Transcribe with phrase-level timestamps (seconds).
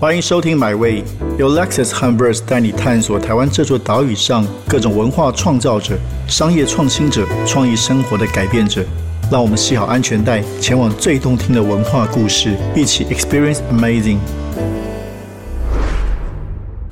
[0.00, 1.02] 欢迎收听《My Way》，
[1.40, 5.98] 由 Lexus h u m b e r s 带你探索台湾这座岛屿上各种文化创造者、
[6.28, 8.84] 商业创新者、创意生活的改变者。
[9.28, 14.18] 让我们系好安全带，前往最动听的文化故事，一起 Experience Amazing。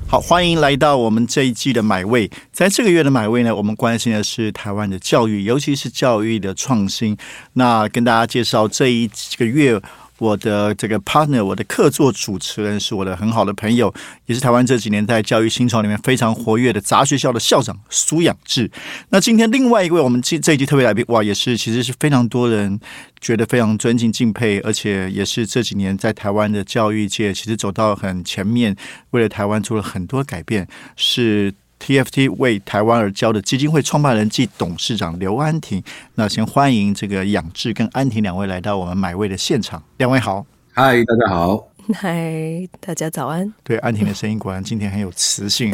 [0.09, 2.29] 好，欢迎来到我们这一季的买位。
[2.51, 7.17] 在这个月的买位呢，我们关心的是台湾的教育，尤其是教育的创新。
[7.53, 9.81] 那跟大家介绍这一个月。
[10.19, 13.93] 我的这个 partner，我的客座主持人是我的很好的朋友，
[14.27, 18.71] 也是台湾这几年在教育新潮里面非常活跃的杂学校的校长苏养志。
[19.11, 22.81] 那今天另外一位我们这这一季特别来宾，哇，也是其实是非常多人
[23.21, 28.75] 觉得非常尊敬敬佩，而且也是这几年在台湾的教育界其实走到很前面，
[29.11, 31.53] 为了台湾做了很多改变，是。
[31.87, 35.81] TFT 为台湾而教的基金会创办人暨董事长刘安婷，
[36.17, 39.81] 那先欢迎这个养志跟安婷两位来到我们买位的现场。
[39.99, 43.55] 两位好，嗨，大家好，嗨，大家早安。
[43.63, 45.73] 对，安婷的声音果然今天很有磁性。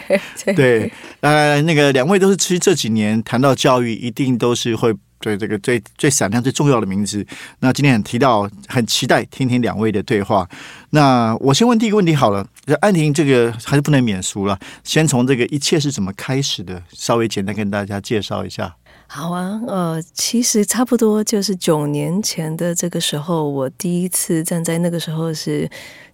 [0.54, 4.94] 对，呃，那个两位都是其实这几年谈到教育，一定都是会。
[5.18, 7.26] 对这个最最闪亮、最重要的名字，
[7.60, 10.48] 那今天很提到，很期待听听两位的对话。
[10.90, 12.46] 那我先问第一个问题好了，
[12.80, 18.74] 安婷，这个还是不能免俗了，先从这个一切是怎么开始的，稍微简单跟大家介绍一下。
[19.08, 25.68] 好啊，呃，其实差不多就是九年前的这个时候，我第一次站在那个时候是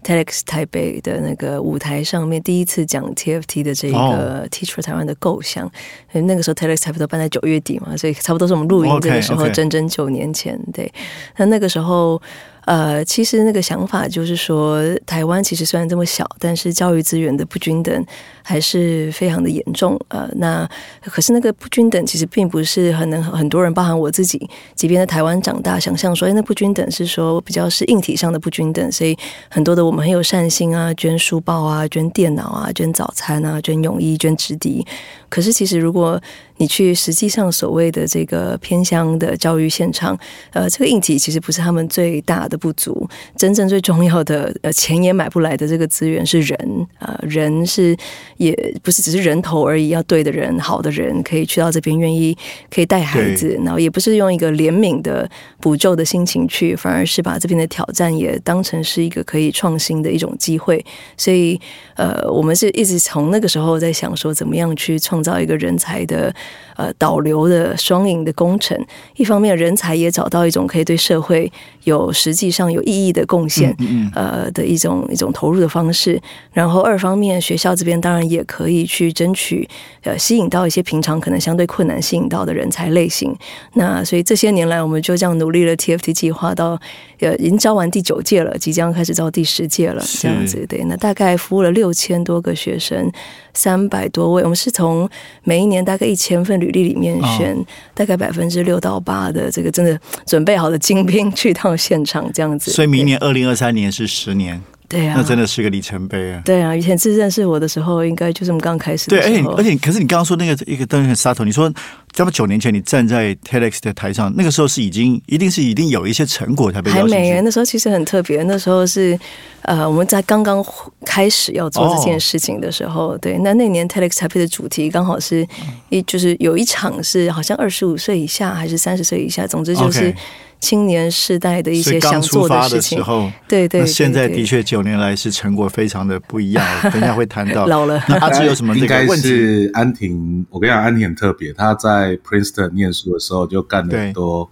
[0.04, 5.70] TEDx 台北的那个舞台上面，第一次讲 TFT 的这个 Teach for 台湾的构想。
[6.12, 10.58] 那个时候 TEDx 差不都办在九月底嘛，所以差不多是我们录音这个时候，整整九年前。
[10.72, 10.92] 对，
[11.38, 12.20] 那那个时候。
[12.64, 18.06] 呃，其实那个想法就是说，台湾其实虽然这么小，但是教育资源的不均等
[18.42, 19.98] 还是非常的严重。
[20.08, 20.68] 呃，那
[21.02, 29.16] 可是那个不均等其实并不是很能很多人，包含我自己，即便在台湾长大，想象说，哎，那不均等是说比较是硬体上的不均等，所以
[29.50, 34.86] 很多的我们很有善心啊，捐书包啊，捐电脑啊，捐早餐啊，捐泳衣，捐纸笛。
[35.32, 36.20] 可是其实如果
[36.58, 40.16] 你去实际上所谓的这个偏乡的教育现场，
[40.52, 47.96] 呃，这个硬体其实不是他们最大的不足，真正最重要的，呃，钱也买不来的这个资源是人啊，人是
[48.36, 52.36] 也不是只是人头而已，要对的人、好的人可以去到这边，愿意
[52.70, 55.28] 可以带孩子，然后也不是用一个怜悯的
[55.58, 60.84] 补救的心情去，反而是把这边的挑战也当成是一个可以创新的一种机会，
[61.16, 61.58] 所以，
[61.96, 66.34] 呃，我们是一直从那个时候在想说，怎么样去创造一个人才的。
[66.74, 68.74] 呃，导流的双赢的工程，
[69.16, 71.52] 一方面人才也找到一种可以对社会
[71.84, 76.18] 有实际上有意义的贡献，嗯呃的一种一种投入的方式。
[76.50, 79.68] 然后二方面，学校这边当然也可以去争取，
[80.02, 83.36] 呃，吸引到一些平常可能相对困难吸引到的人才类型。
[83.74, 86.80] 那所以这些年来，我们就这样努力了 TFT 计划到
[87.20, 90.82] 呃已经招完第九届了，即将开始招第十届了，这样子对。
[90.84, 93.12] 那大概服务了六千多个学生。
[93.54, 95.06] 三百多位，我们是从
[95.44, 97.56] 每一年大概一千份履历里面选
[97.94, 102.70] 大概百分之六到八的这个真的准备好的精兵去到现场这样子。
[102.70, 104.62] 所以明年二零二三年是十年。
[104.92, 106.42] 对啊，那真的是个里程碑啊！
[106.44, 109.08] 对啊，以前是认识我的时候，应该就是我们刚开始。
[109.08, 111.72] 对，而且而且，可是你刚刚说那个一个东西很杀头，你说
[112.10, 119.18] 这么九年前你站在 TEDx 的台上，那个时候是已经一定是一定有一些成果才被还没，那时候其实很特别，那时候是
[119.62, 120.62] 呃我们在刚刚
[121.06, 125.48] 开始要做这件事情的时候，对，那那年 TEDx 台北的主题刚好是
[125.88, 130.14] 一就是有一场是好像二十五岁以下还是三十岁以下，总之就是。
[130.62, 133.02] 青年世代的一些想做的事情，
[133.48, 136.64] 对对，现在的确九年来是成果非常的不一样。
[136.84, 138.72] 等一下会谈到 老了， 阿志有什么？
[138.78, 140.46] 应该是安婷。
[140.50, 144.48] 我跟你讲，安婷很特别，她在 Princeton 念书的时候就干了很多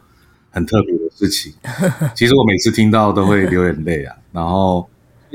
[0.51, 1.55] 很特别的事情。
[2.17, 4.17] 其实我每次听到都会流眼泪啊。
[4.33, 4.91] 然后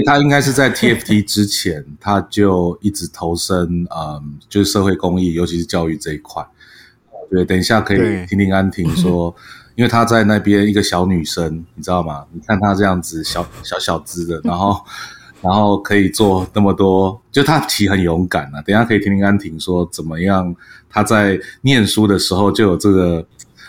[0.06, 6.46] 他应该是在 TFT 之前，他就一直投身嗯，就是社会公益，尤其是教育这一块。
[7.32, 9.34] 对等一下可以听听安婷说。
[9.76, 12.26] 因为她在那边一个小女生，你知道吗？
[12.32, 14.84] 你看她这样子小 小小只的，然后
[15.42, 18.62] 然后可以做那么多，就她其实很勇敢啊。
[18.62, 20.56] 等下可以听听安婷说怎么样，
[20.90, 23.26] 她在念书的时候就有这个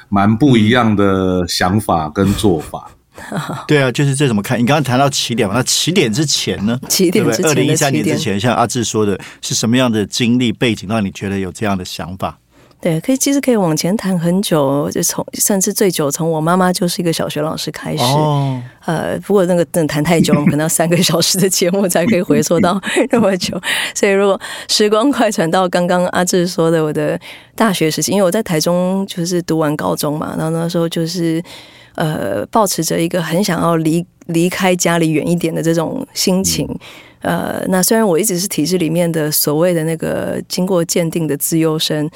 [0.08, 2.90] 蛮不一样的想法跟做法。
[3.66, 4.60] 对啊，就是这怎么看？
[4.60, 6.78] 你刚刚谈到起点嘛，那起点之前呢？
[6.86, 12.38] 起点之前，二零一三年之前，像阿志说的是什么样的经历背景，让你觉得有这样的想法？
[12.81, 18.02] 对，可以其实可以往前谈很久，就从甚至最久从我妈妈就是一个小学老师开始。
[18.02, 22.81] 哦，呃，不过那个真的谈太久，我们可能要三个小时的节目才可以回溯到
[23.11, 23.61] 那么久。
[23.94, 27.19] 所以如果时光快传到刚刚阿志说的我的
[27.55, 31.43] 大学时期，因为我在台中就是读完高中嘛，然后那时候就是。
[31.96, 36.69] 呃，保持着一个很想要离离开家里远一点的这种心情。
[37.22, 42.06] 呃，那虽然我一直是体制里面的所谓的那个经过鉴定的自优生，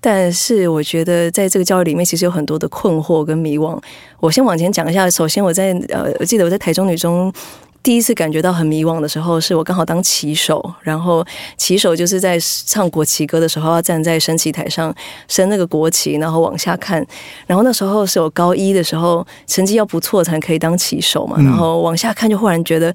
[0.00, 3.80] 但是我觉得在这个教育里面，其实有很多的困惑跟迷惘。
[4.20, 7.32] 我先往前讲一下，首先我在呃，我记得我在台中女中。
[7.80, 11.24] 第一次感觉到很迷惘的时候，是我刚好当旗手，然后
[11.56, 12.36] 旗手就是在
[12.66, 14.94] 唱国旗歌的时候，要站在升旗台上
[15.28, 17.06] 升那个国旗，然后往下看。
[17.46, 21.36] 然后那时候是我高一的时候，成绩要不错才可以当旗手嘛。
[21.38, 22.92] 然后往下看，就忽然觉得。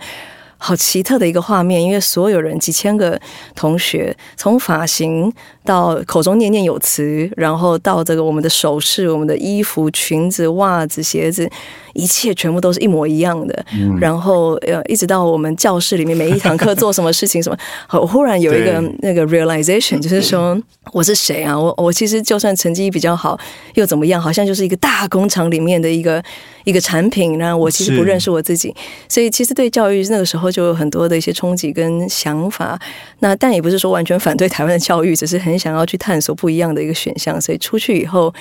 [0.66, 3.20] 好奇特的一个画面，因为所有人几千个
[3.54, 5.30] 同学，从发型
[5.66, 11.52] 到口中念念有词，然后到这个我们的首饰、我们的衣服、裙子、袜子、鞋子，
[11.94, 13.66] 一切全部都是一模一样的。
[14.00, 17.58] 然后呃，一直到我们教室里面每一堂课做什么事情什么，
[18.00, 20.60] 我忽然有一个那个 realization，就是说
[20.92, 21.58] 我是谁啊？
[21.58, 23.40] 我我其实就算成绩比较好，
[23.76, 24.22] 又怎么样？
[24.22, 26.24] 好像就是一个大工厂里面的一个。
[26.66, 28.74] 一个产品，然后我其实不认识我自己，
[29.10, 32.80] 所以其实对教育那个时候就有很多的一些冲击跟想法。
[33.20, 37.42] 那但也不是说完全反对台湾的教育，只是很想要去探索不一样的一个选项。
[37.42, 38.34] 所以出去以后。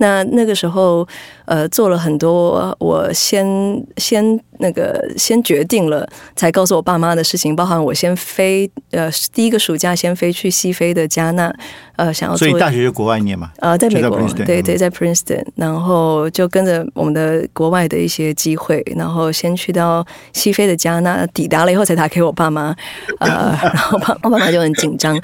[0.00, 1.06] 那那个时候，
[1.48, 3.46] 呃，做了很多我先
[3.96, 6.06] 先那个先决定了，
[6.36, 11.50] 才告诉我爸妈的事情，包含我先飞，呃，第一个暑假先飞去西非的加纳，
[11.98, 14.16] 呃，想要所以大学就国外念嘛，呃，在美国，
[14.46, 22.72] 对对，在 Princeton，然后就跟着我们的国外的一些机会，然后先去到西非的加纳，抵达了以后才打给我爸妈，
[23.18, 25.20] 呃， 然后爸我爸妈就很紧张。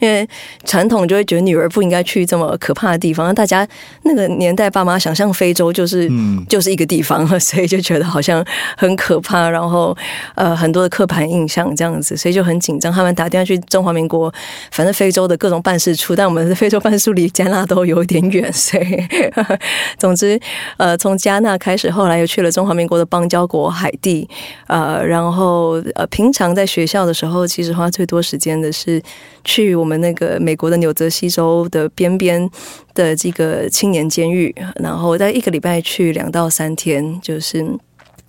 [0.00, 0.26] 因为
[0.64, 3.68] 传统就会觉得女儿不应该去这么可怕的地方，大家
[4.04, 6.10] 那个年代爸妈想象非洲就是
[6.48, 8.42] 就是一个地方， 所以就觉得好像
[8.78, 9.94] 很可怕，然后
[10.36, 12.90] 呃很多的刻板印象这样子，所以就很紧张。
[12.90, 14.32] 他们打电话去中华民国，
[14.70, 19.02] 反正非洲的各种办事处，但我们的非洲半数离加纳都有点远，所以
[19.98, 20.38] 总之
[20.76, 24.28] 呃从加纳开始，后来又去了中华民国的邦交国海地，
[24.66, 29.02] 呃然后呃平常在学校的时候，其实花最多时间的是
[29.42, 29.70] 去。
[29.80, 32.50] 我们那个美国的纽泽西州的边边
[32.92, 37.64] 的这个青年监狱，然后在一个礼拜去两到三天，就是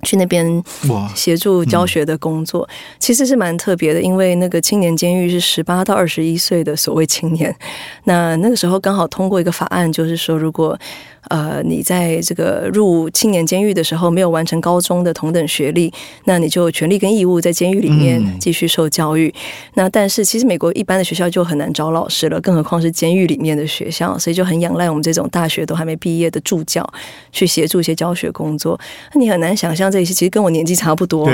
[0.03, 0.63] 去那边
[1.15, 2.68] 协助教学的工作，
[3.00, 4.01] 其实是蛮特别的。
[4.01, 7.56] 因为那个青年监狱是十八到二十一岁的所谓青年，
[8.06, 10.77] 那那个时候刚好通过一个法案，就是说如果。
[11.30, 15.94] 呃，你在这个入青年监狱的时候没有完成高中的同等学历，
[16.25, 19.31] 那你就有权利跟义务在监狱里面继续受教育。
[19.75, 26.83] 那但是其实美国一般的学校就很难找老师了，更何况是监狱里面的学校，所以就很仰赖我们这种大学都还没毕业的助教
[27.31, 28.77] 去协助一些教学工作。
[29.13, 31.29] 那你很难想象这些其实跟我年纪差不多，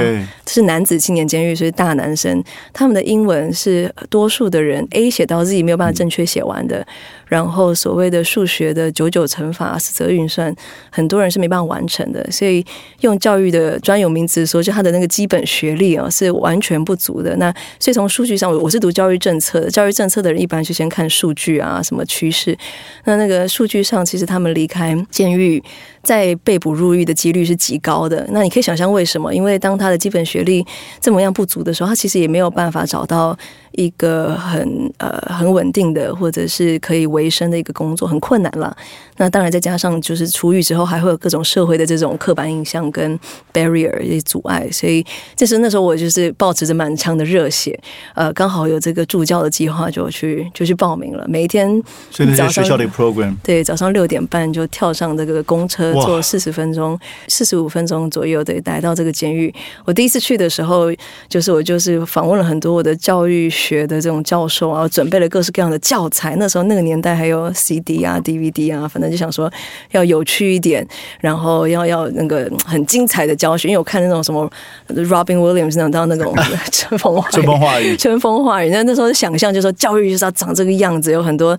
[0.48, 2.44] 是男子青年监狱，所以大男生
[2.74, 6.86] 他们的英文是多数的人 A 写到自己没有办法正确写完的。
[7.28, 10.56] 然后所谓的数学的九九乘法、四则运算，
[10.90, 12.26] 很多人是没办法完成的。
[12.32, 12.66] 所以
[13.02, 17.36] 用教育的专有名词说，就他的那个基本学历啊，是完全不足的。
[17.36, 22.58] 那所以从数据上，我是读教育政策的，教育政策的人一般就先看数据啊，什么趋势。
[23.04, 25.62] 那那个数据上，其实他们离开监狱。
[26.04, 29.36] 在被捕入狱的几率是极高的，那你可以想象为什么？
[29.36, 30.66] 因为当他的基本学历
[31.02, 33.38] 这么样不足的时候，他其实也没有办法找到
[33.78, 38.76] 一个很呃很稳定的或者是可以维生的一个工作，很困难了。
[39.20, 43.20] 那当然再加上就是出狱之后，还会有各种社会的这种刻板印象跟
[43.54, 47.80] barrier 一些阻碍，所以这是那时候我就是抱持着满腔的热血，
[48.16, 51.26] 呃，刚好有这个助教的计划，就去就去报名了。
[51.28, 55.94] 每一天早上学校的 program，对，早上六点半就跳上这个公车。
[56.08, 56.98] 坐四十分钟、
[57.28, 59.54] 四十五分钟左右，对，来到这个监狱。
[59.84, 60.86] 我第一次去的时候，
[61.28, 66.36] 就是我就是访问了很多我的教育学的这种教授啊，准备了各式各样的教材。
[66.38, 69.52] 那时候那个年代还有 CD 啊、DVD 啊，反正就想说
[69.92, 70.88] 要有趣一点，
[71.20, 73.68] 然后要要那个很精彩的教学。
[73.68, 74.50] 因为我看那种什么
[74.90, 76.34] Robin Williams 那种那 种
[76.72, 78.70] 春风春风化雨、春风化雨。
[78.70, 81.58] 那那时候想象就说教育就是要长这个样子，有很多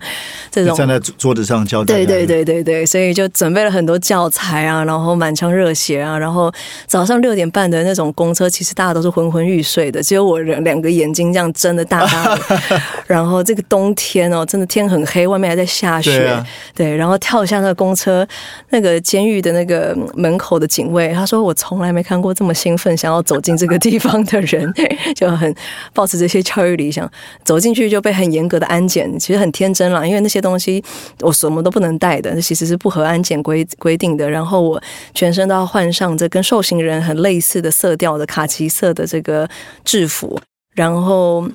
[0.49, 1.83] 这种站在桌子上教。
[1.83, 4.29] 对对对对对，所以就准备了很多教。
[4.31, 6.53] 材啊，然后满腔热血啊，然后
[6.85, 11.98] 早上六点半的那种公车，其实大家都是昏昏欲睡的，只有我两两个眼睛这样睁的大
[13.07, 16.43] 然后这个冬天哦，真的天很黑，外面还在下雪。
[16.75, 18.27] 对，然后跳下那个公车，
[18.71, 24.71] 那个监狱的那个门口的警卫，他说：“我从来没看过这么兴奋想要走进这个地方的人，
[25.15, 25.55] 就很
[25.93, 27.09] 抱持这些教育理想，
[27.45, 30.83] 走进去就被很严格的安检，其实很天真啦，因为那些东西
[31.21, 34.81] 我什么都不能带的，那其实是不合安检规规定。”的，然后我
[35.13, 39.47] 全身都要换上这跟受刑人很类似的色调的卡其色的这个
[39.85, 40.39] 制服，
[40.73, 41.47] 然后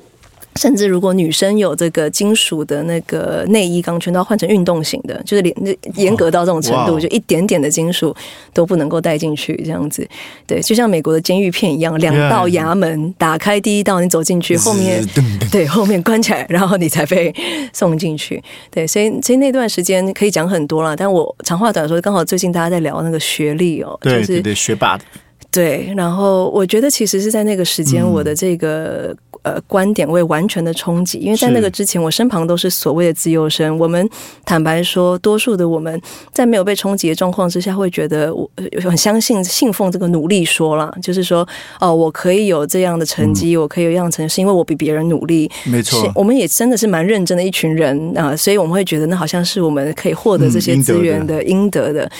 [0.56, 8.14] 甚至如果女生有这个金属的那个内衣钢圈，都要换成运动型的，就是连严格到这种程度，就一点点的金属
[8.52, 10.06] 都不能够带进去，这样子。
[10.46, 15.04] 对，就像美国的监狱片一样，两道衙门，打开第一道你走进去，后面
[15.50, 17.34] 对后面关起来，然后你才被
[17.73, 18.42] 送进去。
[18.70, 25.04] 对，所以所以那段时间可以讲很多了，但我长话短说，刚好最近大家在聊那个学历哦，对对对，学霸的。
[25.50, 33.78] 对，然后我觉得其实是在那个时间，我的这个呃观点会完全的冲击，因为在那个之前，我身旁都是所谓的自由生。
[33.78, 34.10] 我们
[34.44, 36.00] 坦白说，多数的我们
[36.32, 38.50] 在没有被冲击的状况之下，会觉得我
[38.82, 41.46] 很相信、信奉这个努力说了，就是说
[41.78, 45.48] 哦，我可以有这样的成绩，我可以有这样成绩，是因为我比别人努力。
[45.64, 52.10] 没错，我们也真的是蛮认真的一群人啊，所以我们会觉得那好像是我们可以获得这些资源的应得的。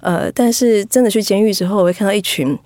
[0.00, 2.58] 呃，但是真的去监狱之后，我会看到一群。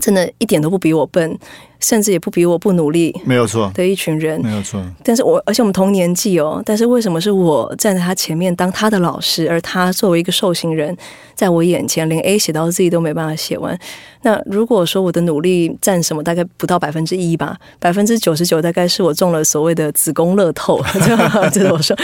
[0.00, 1.36] 真的一点都不比我笨。
[1.80, 4.82] 甚至也不比我不努力，没有错的一群人，没有错。
[5.04, 10.96] 但是我而且我们同年纪哦，但是为什么是我站在他前面当他的老师，而他作为一个受刑人，
[11.34, 13.78] 在我眼前连 A 写到自己都没办法写完？
[14.22, 20.82] 那如果说我的努力占什么，大概不到百分之一吧，百分之九十九大概是我中了所谓的子宫乐透，
[21.52, 21.96] 这是我说，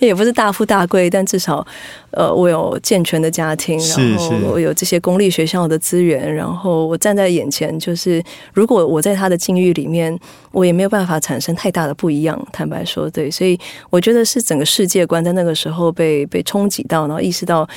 [0.00, 1.64] 也不是大富大贵，但至少
[2.10, 8.20] 呃我有健全的家庭，然后我有这些公立学校的资源，然后我站在眼前，就是
[8.52, 10.18] 如果我在他的境遇里面，
[10.50, 12.48] 我也没有办法产生太大的不一样。
[12.50, 13.58] 坦白说，对，所以
[13.90, 17.68] 我觉得是整个世界观在那个时候被被冲击到，然后意识到，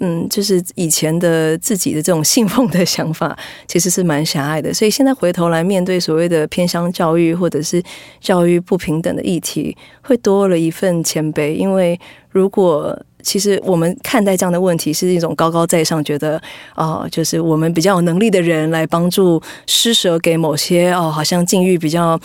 [0.00, 3.38] 嗯，就是以前的自己的这种信奉的想法，
[3.68, 4.74] 其实是蛮狭隘的。
[4.74, 7.80] 所以现在回头来面对所谓的偏乡教育或者是
[8.20, 11.98] 教育不平等的议题，会多了一份谦卑，因为
[12.30, 13.00] 如果。
[13.22, 16.40] 其实我们看待这样的问题是一种高高在上，觉得
[16.74, 22.18] 啊，就是我们比较有能力的人来帮助施舍给某些哦，好像境遇比较。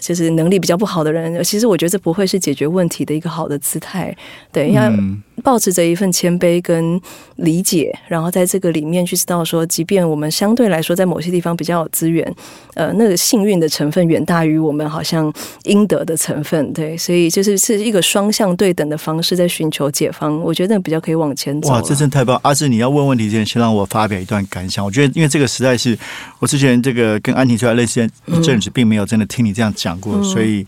[0.00, 4.16] 就是能力比较不好的人，其实我觉得这不会是解决问题的一个好的姿态。
[4.50, 4.90] 对，要
[5.42, 7.00] 保持着一份谦卑跟
[7.36, 12.34] 理解，然后在这个里面去知道说，即便我们相对来说在某些地方比较有资源，
[12.74, 15.32] 呃，那个幸运的成分远大于我们好像
[15.64, 16.72] 应得的成分。
[16.72, 20.38] 对，所以就是是一个双向对等的方式在寻求解放。
[20.40, 21.70] 我觉得比较可以往前走。
[21.70, 22.38] 哇，这真太棒！
[22.42, 24.84] 阿志，你要问问题之前，先让我发表一段感想。
[24.84, 25.98] 我觉得，因为这个实在是
[26.38, 29.89] 我之前这个跟安婷出来类似一阵子，并没有真的听你这样讲。
[29.90, 30.64] 讲过，所以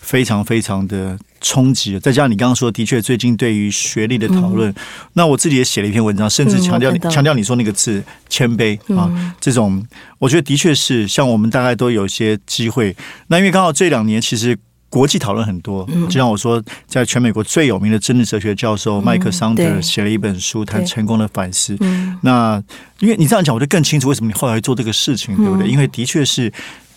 [0.00, 1.98] 非常非常的冲击。
[1.98, 4.72] 再加上你刚刚说，的确最近对于学历的讨论，
[5.14, 9.84] 那我自己也写了一篇文章，甚至强调强调你说那个字谦卑啊，这种
[10.18, 12.94] 我觉得的确是像我们大概都有一些机会。
[13.28, 14.56] 那因为刚好这两年其实
[14.88, 21.76] 国际讨论很多，就像我说，在全美国最有名的政治哲学教授麦克桑德写了一本书，谈成功的反思。
[22.22, 22.62] 那
[23.00, 25.68] 因为你这样讲，我就更清楚为什么你后来做这个事情，对不对？
[25.68, 26.52] 因为的确是。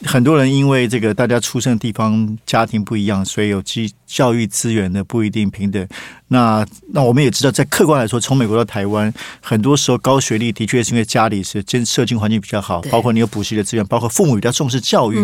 [0.06, 5.86] 很多人因为这个大家出生的地方家庭不一样，所以有基教育资源的不一定平等。
[6.30, 15.18] 那那我们也知道，在客观来说，从美国到台湾，很多时候高学历的确是因为家里是真社经环境比较好，包括你有补习的资源，包括父母比较重视教育，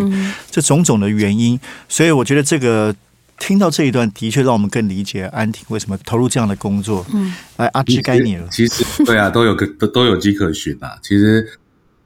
[0.51, 1.58] 这种种的原因。
[1.88, 2.94] 所以我觉得这个
[3.39, 7.05] 听到这一段，的确让我们更理解安婷为什么投入这样的工作。
[7.13, 8.48] 嗯，来阿芝该你了。
[8.51, 10.98] 其实对啊，都有个都都有迹可循啊。
[11.01, 11.48] 其实。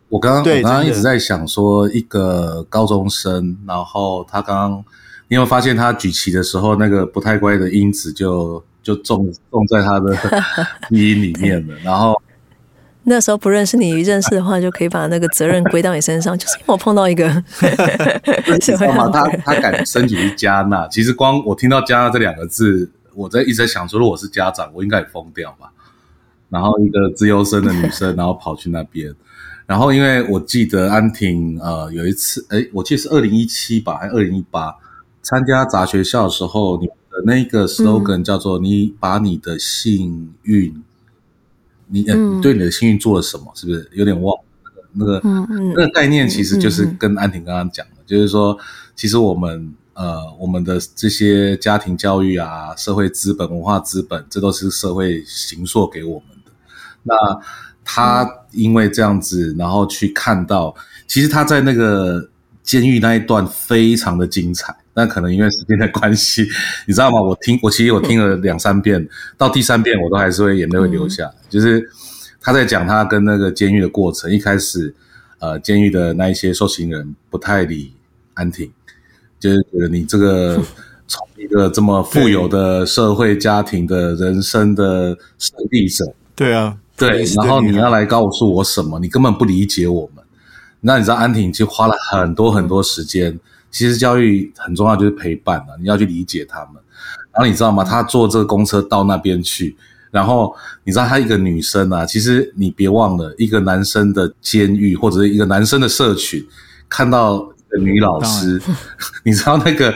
[0.10, 4.86] 我刚刚我刚刚一直在想说，一个高中生，然后他刚刚，
[5.28, 10.16] 你有发现他举旗的时候，那个不太乖的因子就就种种在他的
[10.90, 11.76] 基因里面了。
[11.84, 12.20] 然后
[13.04, 16.38] 那时候不认识你，认识的话就可以把那个责任归到你身上。
[16.38, 17.28] 就是因为我碰到一个，
[18.52, 19.10] 你知道吗？
[19.14, 25.72] 他他敢申请去加纳，其实光我听到加纳这两个字，我在一直在想说，如果我是家长，我应该也疯掉吧。
[26.50, 29.14] 然后一个自由生的女生，然后跑去那边。
[29.70, 34.76] 然后，因为我记得安婷，呃，有一次，哎，我记得是二零一七吧，还是二零一八，
[35.22, 40.84] 参加杂学校的时候，你的那个 slogan 叫做“你把你的幸运，
[41.86, 43.52] 你你对你的幸运做了什么？
[43.54, 44.36] 是不是有点忘？
[44.94, 48.58] 那个那个概念其实就是跟安婷刚刚讲的，就是说，
[48.96, 56.52] 其实我们呃，我们的这些家庭教育啊，社会资本、文化资本，这都是社会形塑给我们的。
[57.04, 57.16] 那
[57.92, 60.76] 他因为这样子，然后去看到，
[61.08, 62.30] 其实他在那个
[62.62, 66.48] 监狱那一段非常的精彩，但可能因为时间的关系，
[66.86, 67.20] 你知道吗？
[67.20, 71.32] 我听，我其实我听了两三遍，到第三遍我都还是会眼泪会流下。
[71.50, 71.84] 就是
[72.40, 74.94] 他在讲他跟那个监狱的过程，一开始，
[75.40, 77.92] 呃，监狱的那一些受刑人不太理
[78.36, 78.72] 安婷，
[79.40, 80.62] 就是觉得你这个
[81.08, 86.06] 从一个这么富有的社会家庭的人生的胜利者，
[86.36, 86.78] 对啊。
[87.00, 89.00] 对，然后你要来告诉我什么？
[89.00, 90.24] 你根本不理解我们。
[90.82, 93.40] 那你知道安婷就花了很多很多时间。
[93.72, 96.82] 其实教育很重要，就是陪伴啊，你要去理解他们。
[97.32, 97.84] 然后你知道吗？
[97.84, 99.78] 她坐这个公车到那边去，
[100.10, 106.44] 然后你知道她一个女生啊，其实你别忘了，一个男生的监狱或者是一个男生的社群，
[106.90, 107.48] 看到
[107.80, 108.60] 女老师，
[109.24, 109.94] 你知道那个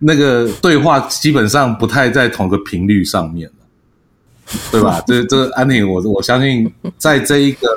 [0.00, 3.50] 那个对话基本上不太在同个频率上面
[4.70, 5.02] 对吧？
[5.06, 7.68] 这这安妮，我我相信在这一个，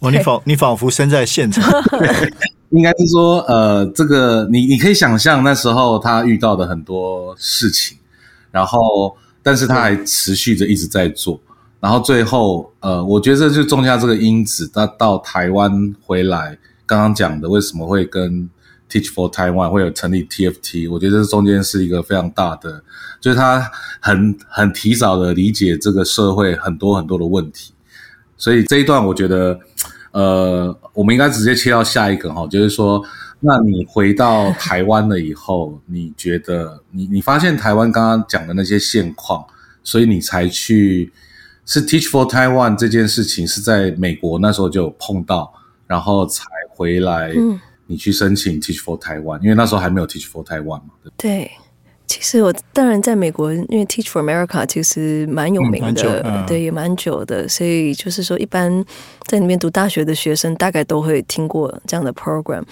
[0.00, 1.64] 哦，你仿你仿佛身在现场。
[2.70, 7.96] 应该是说，呃，这个你你可以想象那时候他遇到的很多事情，
[8.50, 11.40] 然后，但是他还持续着一直在做，
[11.80, 18.50] 然后最后，呃，我觉得就种下这个因子，他到台湾回来，刚刚讲的为什么会跟
[18.88, 22.82] Teach for Taiwan 会有成立 TFT，我觉得这中间是一个非常大的，
[23.20, 27.72] 就是他很很提早的理解这个社会很多很多的问题，
[28.36, 29.60] 所以这一段我觉得。
[30.10, 33.04] 呃，我们应该直接切到下一个哈，就是说，
[33.40, 39.44] 那你回到台湾了以后，你觉得你你发现台湾刚刚讲的那些现况，
[39.84, 41.12] 所以你才去
[41.66, 45.52] 是 Teach for Taiwan 这件事情是在美国那时候就有碰到，
[45.86, 47.30] 然后才回来，
[47.88, 51.50] 你去申请 Teach for Taiwan，因为那时候还没有 Teach for Taiwan 嘛，对。
[52.06, 58.82] 其实我当然在美国，因为 Teach for America 其实蛮有名的，对，也蛮久的，所以就是说，一般
[59.26, 62.62] 在那边读大学的学生大概都会听过这样的 program。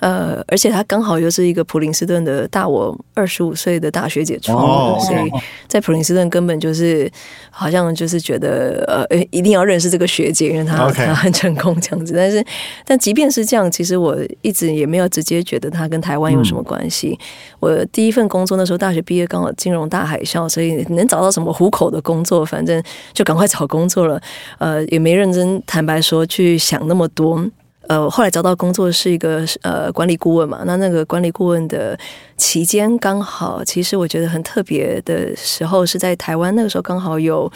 [0.00, 5.30] 呃，而且他刚好又是一个普林斯顿的大我二十五岁的大学姐创的，所以
[5.66, 7.10] 在普林斯顿根本就是
[7.50, 12.12] 好像就是觉得呃，一定要认识这个学姐，因为她她很成功这样子。
[12.14, 12.44] 但是，
[12.84, 17.18] 但即便是这样，其实我一直也没有直接觉得她跟台湾有什么关系。
[17.58, 24.20] 我第一份工作那时候大学毕业刚好金融大海啸，所以能找到什么糊口的工作，反正就赶快找工作了。
[24.58, 27.44] 呃，也没认真坦白说去想那么多。
[27.88, 31.98] 呃，后来找到工作是一个呃管理顾问嘛，那那个管理顾问的
[32.36, 37.50] 期间刚好，其实我觉得很特别的时候是在台湾，那个时候刚好有。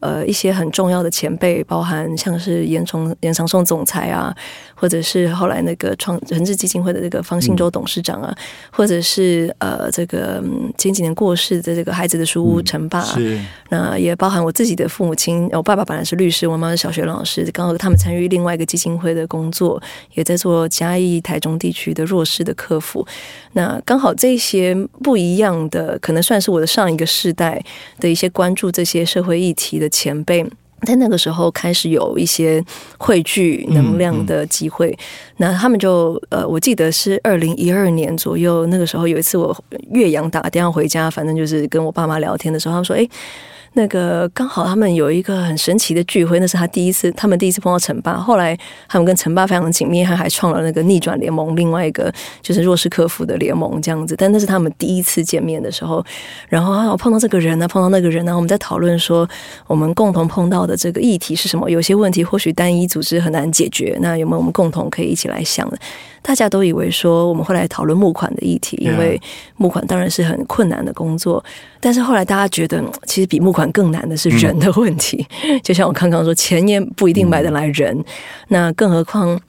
[0.00, 4.32] 呃，一些很重要的前辈，包含像是严崇严长颂总裁啊，
[4.76, 8.32] 或者是后来那个创人智基金会的这个方信洲董事长啊，
[8.70, 10.40] 或者是呃这个
[10.78, 19.82] 前几年过世的这个孩子的书屋陈爸，是那也包含我自己的父母亲，我爸爸本来是律师，我妈是小学老师，刚好他们参与另外一个基金会的工作，
[20.14, 23.06] 也在做嘉义台中地区的弱势的客服。
[23.54, 27.64] 那刚好这些不一样的，可能算是我的上一个世代
[27.98, 30.44] 的一些关注这些社会议题的前辈，
[30.82, 32.62] 在那个时候开始有一些
[32.98, 34.96] 汇聚能量的机会。
[35.36, 39.56] 那他们就呃，我记得是二零一二年左右，那个时候有一次我
[39.90, 43.08] 岳阳打电话回家，反正就是跟我爸妈聊天的时候，他们说：“哎。”
[43.76, 48.14] 那个刚好他们有一个很神奇的聚会，那是他第一次，他们第一次碰到陈爸。
[48.14, 48.56] 后来
[48.88, 52.10] 他们跟陈爸非常紧密，他还创了那个逆转联盟，另外一个
[52.40, 54.14] 就是弱势客服的联盟这样子。
[54.16, 56.02] 但那是他们第一次见面的时候，
[56.48, 59.28] 然后我碰到这个人呢，碰到那个人呢，我们在讨论说
[59.66, 61.68] 我们共同碰到的这个议题是什么？
[61.68, 65.78] 有些问题或许单一组织很难解决，那有没有我们共同可以一起来想的？
[66.22, 69.20] 大家都以为说我们会来讨论募款的议题，因为
[69.58, 71.44] 募款当然是很困难的工作。
[71.86, 75.24] 但是后来大家觉得，其实比募款更难的是人的问题。
[75.62, 78.04] 就像我刚刚说，钱也不一定买得来人，
[78.48, 79.40] 那更何况。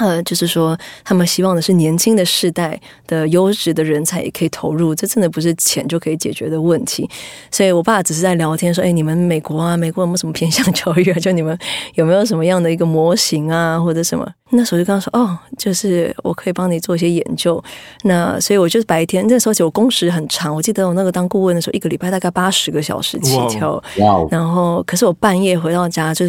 [0.00, 7.06] 呃，就是说，他们希望的是年轻的世代的优质的人才也可以投入，这真的不是钱就可以解决的问题。
[7.50, 11.18] 所以我爸只是在聊天说：“哎，你们美国啊，美国有没有什么偏向教育啊？
[11.18, 11.56] 就你们
[11.96, 17.62] 有没有什么样的一个模型啊，或者什么？”那时候就跟他说：“哦，就是我可以帮你做一些研究。”
[18.04, 20.54] 那所以我就是白天那时候，我工时很长。
[20.54, 23.74] 我记得我那个当顾问的时候，一个礼拜大概八十个小时起跳。
[23.98, 24.26] 哇！
[24.30, 26.24] 然后，可是我半夜回到家就。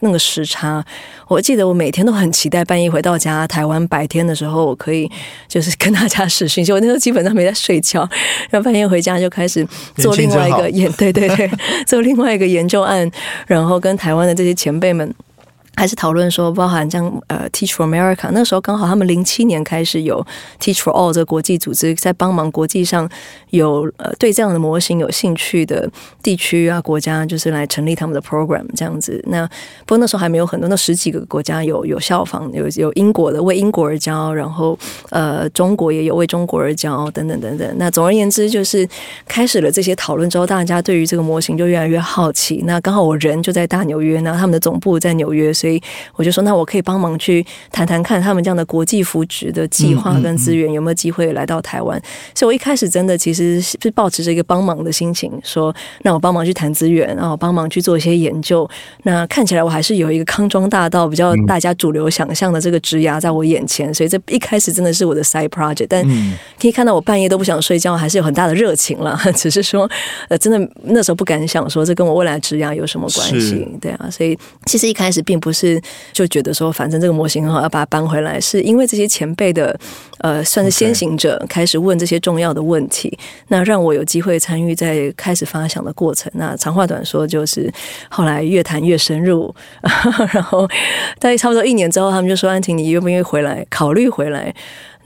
[0.00, 0.84] 那个时差，
[1.28, 3.46] 我记得我每天都很期待半夜回到家。
[3.46, 5.10] 台湾白天的时候，我可以
[5.46, 6.64] 就是跟大家视讯。
[6.64, 8.00] 就我那时候基本上没在睡觉，
[8.50, 11.50] 然后半夜回家就开始做另外一个研，对对对，
[11.86, 13.10] 做另外一个研究案，
[13.46, 15.14] 然后跟台湾的这些前辈们。
[15.76, 20.26] 还是讨论说，包含像呃，Teach for America，那时候刚好他们零七年开始有
[20.58, 23.08] Teach for All 这个国际组织，在帮忙国际上
[23.50, 25.88] 有呃对这样的模型有兴趣的
[26.22, 29.22] 地区啊国家，就是来成立他们的 program 这样子。
[29.28, 29.46] 那
[29.84, 34.78] 不过那时候还没有很多，那十几个国家有有效仿，有有英国的为英国而教，然后
[35.10, 37.76] 呃中国也有为中国而教等等等等。
[37.76, 38.88] 那总而言之，就是
[39.26, 42.62] 开始了这些讨论之后，大家对于这个模型就越来越好奇。
[42.64, 45.82] 那刚好我人就在大纽约，那他们的总部在纽约，所所以
[46.14, 52.00] 我就说，那我可以帮忙去谈谈看他们这样的国际扶植的计划跟资源有没有机会来到台湾。
[52.36, 58.68] 所以我一开始真的其实是保持着一个帮忙的心情，说那我帮忙去谈资源，然后帮忙去做一些研究。
[59.02, 65.86] 那看起来我还是有一个康庄大道比较大家主流想象的这个枝芽在我眼前，所以这一开始真的是我的 side project。
[65.88, 66.04] 但
[66.60, 69.18] 可以看到我半夜都不想睡觉，还是有很大的热情了。
[69.34, 69.90] 只是说，
[70.28, 74.08] 呃，真的那时候不敢想说这跟我未来职涯有什么关系，对啊。
[74.10, 75.80] 所以其实一开始并不是是
[76.12, 79.78] 就觉得说，反正这个模型很好，要把它搬回来，是因为这些前辈的
[80.18, 86.30] 呃，算是先行者开始问这些重要的问题，那让我有机会参与在开始发想的过程。
[86.34, 87.72] 那长话短说，就是
[88.10, 89.54] 后来越谈越深入，
[90.32, 90.68] 然后
[91.18, 93.66] 大概差不多一年之后，他们就说：“安婷，你愿不愿意回来？
[93.70, 94.54] 考虑回来？”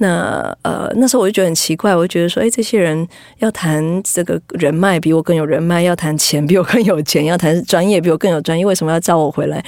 [0.02, 3.06] 那呃，那时候我就觉得很奇怪，我就觉得说，哎，这些人
[3.40, 9.62] 要谈这个人脉比我更有人脉，要谈钱比我更有钱，要谈专业比我更有专业，为什么要叫我回来？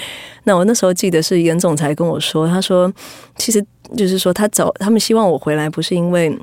[0.45, 2.91] 那我那时候记得是严总裁跟我说，他说，
[3.37, 3.63] 其实
[3.95, 6.35] 就是说他找他们希望我回来，不是因为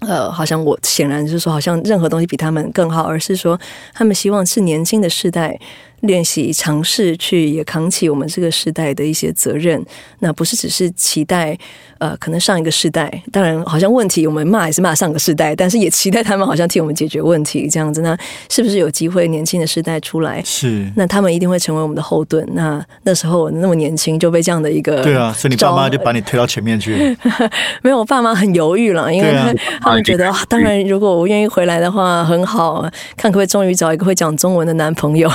[0.00, 3.60] 呃，好像我显然就是说，好像任何东西比他们更好，而是说
[3.92, 5.60] 他们希望是年轻的世代。
[6.00, 9.84] 练习尝试去也扛起我们这个时代的一些责任，
[10.20, 11.58] 那不是只是期待
[11.98, 18.00] 呃，可能上一个世代，当然好像问题我们骂也是骂上个世代，但是也期待他们好像替我们解决问题这样子。
[18.00, 18.16] 那
[18.48, 20.40] 是不是有机会年轻的时代出来？
[20.44, 22.46] 是，那他们一定会成为我们的后盾。
[22.52, 27.16] 那那时候我那么年轻就被这样的一个对啊，所以你爸妈就把你推到前面去。
[27.82, 29.32] 没有，我爸妈很犹豫了，因为
[29.82, 32.82] 他们觉得当然如果我愿意回来的话很好，
[33.16, 35.28] 看可不可以终于找一个会讲中文的男朋友。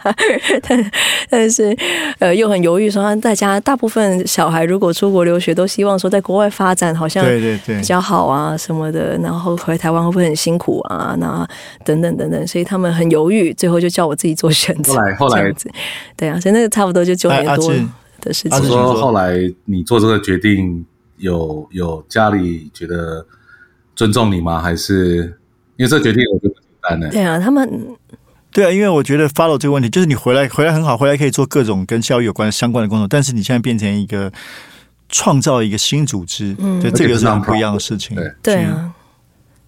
[0.68, 0.90] 但
[1.28, 1.76] 但是，
[2.18, 11.14] 呃，又很犹豫，说大家大部分小孩如果出国留学，都希望说在国外发展好像对对对比较好啊什么的，然后回台湾会不会很辛苦啊？
[11.18, 11.46] 那
[11.84, 14.92] 等等等等，所以他们很犹豫，最后就叫我自己做选择。
[14.94, 15.52] 后来后来，
[16.16, 17.72] 对啊，所以那个差不多就九年多
[18.20, 18.62] 的事情。
[18.64, 20.84] 说后来你做这个决定，
[21.18, 23.24] 有有家里觉得
[23.94, 24.60] 尊重你吗？
[24.60, 25.38] 还是
[25.76, 27.08] 因为这决定我就很简单的？
[27.10, 27.96] 对啊，他们。
[28.52, 34.30] 对啊，因为我觉得 follow 这个问题，就是你回来回来很好，回来可以做各种跟教育有关相关的工作，但是你现在变成一个
[35.08, 38.16] 创造一个新组织，嗯对，这个是很不一样的事情。
[38.42, 38.92] 对啊，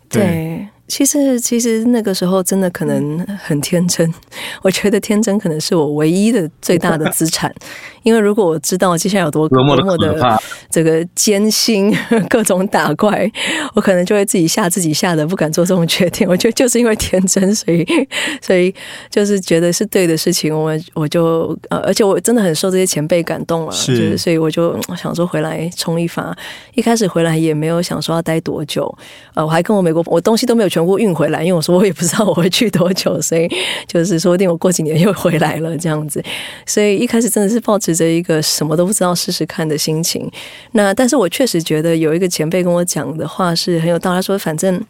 [0.08, 0.68] 对。
[0.86, 4.12] 其实，其实那个时候真的可能很天真。
[4.62, 7.52] 我觉得天真可能是我唯一的最大的资产，
[8.04, 10.38] 因为如果我知道接下来有多多么的
[10.70, 11.96] 这个艰辛，
[12.28, 13.30] 各种打怪，
[13.74, 16.28] 我可能就会自己吓自己，吓得不敢做这种决定。
[16.28, 17.86] 我觉得就是因为天真，所以
[18.42, 18.72] 所以
[19.08, 26.36] 就是觉得是对的事情，我我就呃，而且我真的很受这些前辈感动了，是，所以我就想说回来冲一发。
[26.74, 28.94] 一开始回来也没有想说要待多久，
[29.32, 30.68] 呃，我还跟我美国我东西都没有。
[30.74, 33.48] 全部运回来，因为我说我也不知道我会去多久，所以
[33.86, 36.20] 就是说不定我过几年又回来了这样子。
[36.66, 40.28] 所以一开始真的是抱持着一个什么都不知道试试看的心情。
[40.72, 44.84] 那但是我确实觉得有一个前辈跟我讲的话是很有道理，他说反正。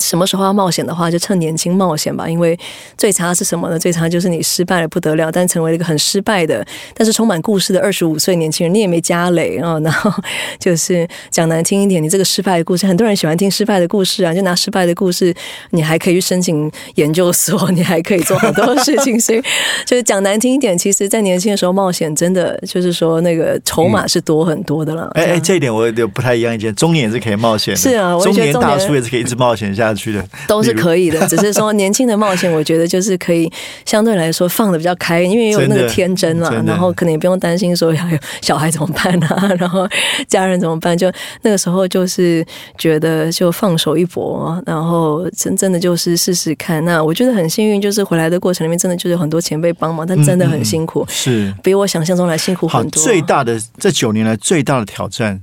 [0.00, 2.28] 什么时候要冒险的话，就趁年轻冒险吧。
[2.28, 2.58] 因为
[2.96, 3.78] 最差是什么呢？
[3.78, 9.78] 最差就是你失败了不得了，但成为了一个很失败的，但是充满故事的二十五岁年轻人，你也没加累啊。
[9.84, 10.12] 然后
[10.58, 14.32] 就是讲难听一点，你这个失败的故事，很多人喜欢听失败的故事啊。
[14.32, 15.34] 就拿失败的故事，
[15.70, 19.20] 你还可以去申请研究所，你还可以做很多事情。
[19.20, 19.42] 所以
[19.84, 25.10] 就是讲难听一点，其实，在年轻的时候冒险，真的就是说那个筹码是多很多的了。
[25.14, 29.81] 哎哎，这一点我有不太一样，意见中年也是可以冒险的，是啊，中年大叔也是可以一直冒险下。
[29.82, 33.50] 下去的都是可以的，只是说年轻的冒险，我觉得就是可以
[33.84, 39.88] 相对来说放的比较开，因为有那个天真了，然后可能也不用担心说还有小孩怎么办啊，然后
[40.28, 41.10] 家人怎么办，就
[41.42, 42.44] 那个时候就是
[42.78, 46.84] 觉得就放手一搏，然后真正的就是试试看。
[46.84, 53.02] 那我觉得很幸运，就是回来的过程里面真的就是有很多前辈帮忙，但真的很辛苦，是比我想象中来辛苦很多。
[53.02, 55.40] 最大的这九年来最大的挑战。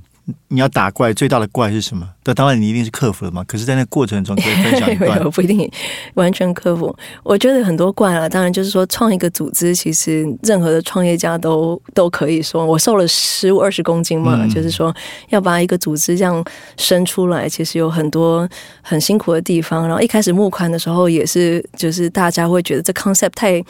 [0.48, 2.08] 你要打怪，最大的怪是什么？
[2.24, 3.42] 那当然你一定是克服了嘛。
[3.44, 5.70] 可是，在那过程中可以分享一段， 不一定
[6.14, 6.94] 完全克服。
[7.22, 14.94] 我觉得很多怪啊，当然就是说创一个组织，其实任何的创业家都都可以说，我瘦了十五二十公斤嘛，就是说
[15.30, 16.44] 要把一个组织这样
[16.76, 18.48] 生出来，其实有很多
[18.82, 19.86] 很辛苦的地方。
[19.86, 23.62] 然后一开始募款的时候，也是就是大家会觉得这 concept 太。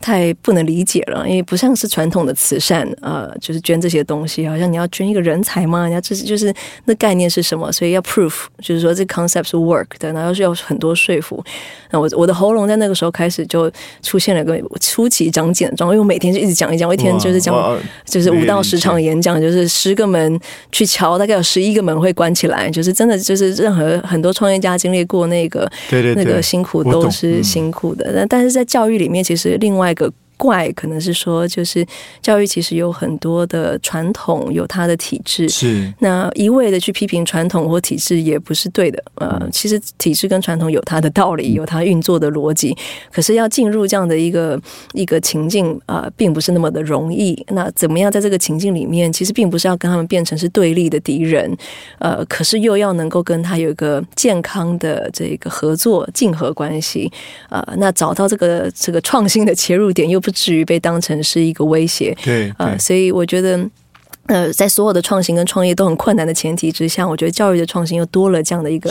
[0.00, 5.88] 太不能理解了，因为不像是传统的慈善，呃，就是捐这些东西，好像你要捐一个人才嘛？
[5.88, 6.54] 你要这是就是
[6.84, 7.72] 那概念是什么？
[7.72, 11.42] 所以要 proof，就是说这 concept 是 work 的，然后是要很多说服。
[11.90, 13.70] 那我我的喉咙在那个时候开始就
[14.02, 17.54] 出现了个初期长茧状，因为我每天就一直讲一讲，我一天就是讲
[18.04, 20.38] 就是五到十场演讲，就是十个门
[20.70, 28.12] 去敲，大概有十一个门会关起来，就是真的就是任何很多创业家经历过那个对对那个辛苦都是辛苦的。
[28.14, 29.85] 但但是在教育里面，其实另外。
[29.90, 31.86] 一个怪，可能是说，就是
[32.22, 35.48] 教育其实有很多的传统，有它的体制。
[35.48, 39.02] 是那一味的去批评传统或体制也不是对的。
[39.16, 42.76] 呃，其实体制跟传统有它的道理，有它运作的逻辑。
[43.10, 44.60] 可是要进入这样的一个
[44.92, 47.44] 一个情境啊，并不是那么的容易。
[47.48, 51.56] 那怎么样在这个情境里面，其实并不是要跟他们变成是对立的敌人，
[51.98, 57.10] 呃，可是又要能够跟他有一个健康的这个合作、竞合关系。
[57.48, 62.12] 呃，那找到这个这个创新的切入点，又不至于被当成是一个威胁。
[62.24, 63.70] 对，呃，所以我觉得。
[64.26, 68.90] 呃，在所有的创新跟创业都很困难的前提之下，我觉得教育的创新又多了这样的一个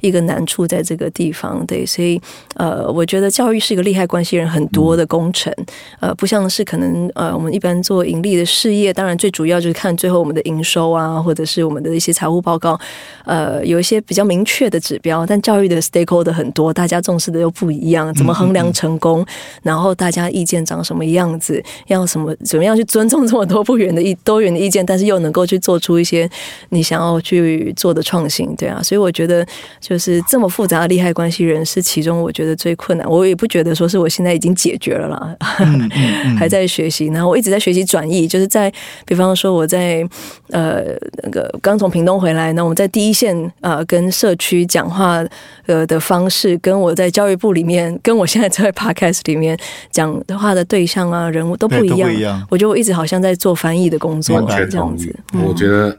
[0.00, 1.64] 一个难处在这个地方。
[1.66, 2.20] 对，所以
[2.56, 5.52] 呃，我觉得教育是一个利害关系人很多的工程。
[6.00, 12.76] 呃，不像是可能呃，我们一般做盈利的事业，当然最主要就是看最后我们的营收啊，或者是我们的一些财务报告，
[13.24, 15.24] 呃，有一些比较明确的指标。
[15.24, 19.24] 但教育的 stakeholder 很多，大家重视的又不一样，怎么衡量成功？
[19.62, 21.62] 然后大家意见长什么样子？
[21.86, 24.63] 要什么怎么样去尊重这么多不远的意多元的？
[24.64, 26.28] 意见，但是又能够去做出一些
[26.70, 29.46] 你想要去做的创新，对啊，所以我觉得
[29.80, 33.08] 就是这么复杂的利害关系人是其中我觉得最困难。
[33.08, 35.36] 我也不觉得说是我现在已经解决了啦，
[36.38, 37.06] 还在学习。
[37.08, 38.72] 然后我一直在学习转译，就是在
[39.04, 40.06] 比方说我在
[40.50, 40.82] 呃
[41.22, 45.24] 那个刚从屏东回来，那我们在第一线呃跟社区讲话
[45.66, 49.56] 呃的方式，跟我在教育部里面，跟我现在在 Podcast 里面
[49.90, 52.10] 讲的话的对象啊人物都不一样。
[52.50, 54.40] 我觉得我一直好像在做翻译的工作。
[54.54, 55.14] 完全同意。
[55.46, 55.98] 我觉得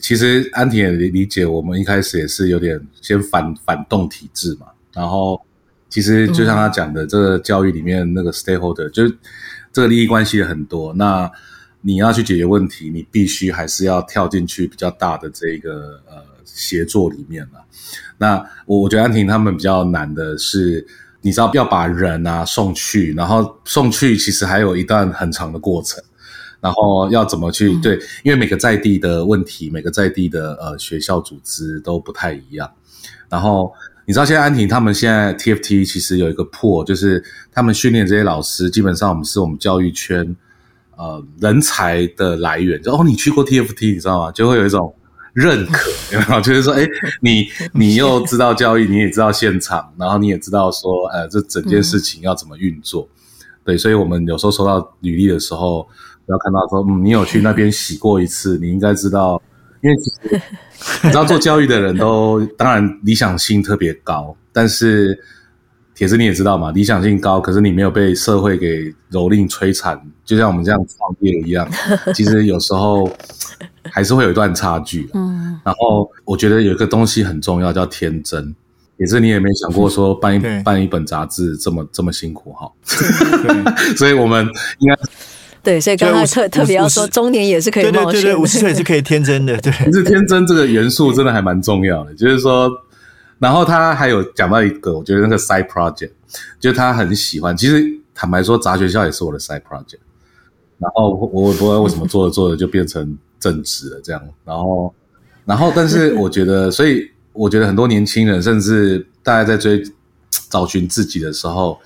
[0.00, 4.66] 其实安婷也理理解，我们一开始也是有点先反反动体制嘛。
[4.92, 5.40] 然后
[5.88, 9.16] 其实就像他讲的，这个教育里面那个 stakeholder 就是
[9.72, 10.92] 这个利益关系很多。
[10.94, 11.30] 那
[11.82, 17.64] 你要去解决问题，你必须还是要跳进去比较大的这个呃协作里面了。
[18.18, 20.84] 那我我觉得安婷他们比较难的是，
[21.20, 26.02] 你知道要把人啊送去，然后送去其实还有一段很长的过程。
[26.60, 27.98] 然后要怎么去对？
[28.24, 32.70] 因为每个在地的问题，每个在地的呃学校组织都不太一样。
[33.28, 33.72] 然后
[34.06, 40.34] 你知道现在安婷他们现在 TFT 其实有一个破，就是他们训练这些老师，基本上我们是我们教育圈
[40.96, 42.80] 呃人才的来源。
[42.82, 44.32] 就哦，你去过 TFT，你知道吗？
[44.32, 44.94] 就会有一种
[45.34, 46.86] 认可，然后 就是说，哎，
[47.20, 53.08] 你 你又知道教育，你也知道现场，然后你也知道说，呃，这整件事情要怎么运作。
[53.64, 55.86] 对，所以我们有时候收到履历的时候。
[56.26, 59.40] 不要看到说，嗯，你有去那边洗过一次，你应该知道，
[59.80, 60.42] 因为其实
[61.04, 65.18] 你知道做教育的人都当然理想性特别高，但是
[65.94, 71.66] 铁子你也知道嘛，理想性高，可是你没有被社会给蹂躏摧残，就像我们这样创业一样，
[72.12, 73.08] 其实有时候
[73.90, 75.08] 还是会有一段差距。
[75.14, 78.54] 嗯，然后我觉得有一个东西很重要，叫天真。
[78.98, 82.72] 也是你也没想过说办一办一本杂志这么这么辛苦哈，
[83.94, 84.46] 所以我们
[84.78, 84.98] 应该。
[85.66, 89.72] 对，所以刚刚特特别要说，中年也是可以冒险，对对对，五十岁是可以天真的，对。
[89.72, 92.70] 其实天真这个元素真的还蛮重要的，就是说，
[93.40, 96.12] 然后他还有讲到一个，我觉得那个 side project，
[96.60, 97.56] 就是他很喜欢。
[97.56, 99.98] 其实坦白说，杂学校也是我的 side project。
[100.78, 104.22] 然后我不知道为什么做着做着就变成正职了这样。
[104.44, 104.94] 然后，
[105.44, 109.82] 然后，但是我觉得，所以我觉得很多年轻人，甚至大家在追
[110.48, 111.76] 找寻自己的时候，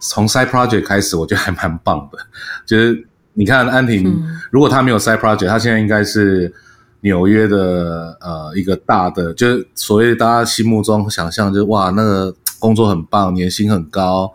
[0.00, 2.18] 从 side project 开始，我觉得还蛮棒的，
[2.66, 3.06] 就是。
[3.34, 6.52] 你看安婷，如果他没有 side project，他现在应该是
[7.00, 14.32] 纽约的呃一个大的，就是所谓大家心目中想象，就是哇，那个工作很棒，年薪很高，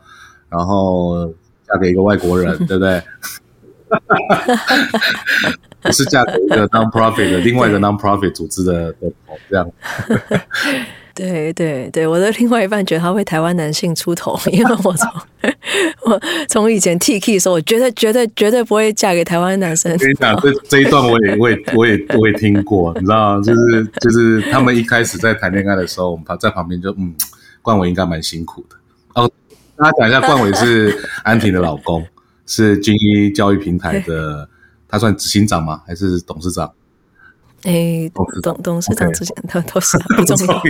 [0.49, 1.27] 然后
[1.67, 3.01] 嫁给一个外国人， 对不对？
[5.81, 9.71] 不是嫁给一个 non-profit 的另外一个 non-profit 组织的的头这样。
[11.17, 15.11] 对对对，我的另外一半觉得他会台湾男性出头，因为我从
[16.05, 19.91] 我从以前 T K 的时候，我绝对绝对绝对不会嫁给台湾男生。
[19.91, 23.41] 我跟你讲，这这一段我也我也我也我也听过，你知道吗？
[23.41, 27.15] 就是就是他们一开始在谈恋爱的时候，我们旁在旁边就嗯，
[27.63, 28.75] 冠伟应该蛮辛苦的
[29.15, 29.29] 哦。
[29.75, 32.05] 大家讲一下，冠伟是安婷的老公，
[32.45, 34.47] 是军医教育平台的，
[34.87, 35.81] 他算执行长吗？
[35.87, 36.71] 还是董事长？
[37.63, 38.09] 哎，
[38.41, 40.61] 董董事长之前都都是不重要。